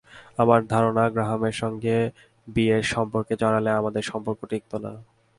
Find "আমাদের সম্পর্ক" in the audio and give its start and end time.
3.71-4.39